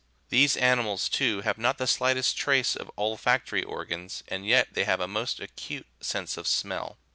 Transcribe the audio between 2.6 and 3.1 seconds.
of